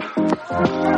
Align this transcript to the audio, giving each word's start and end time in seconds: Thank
Thank 0.00 0.97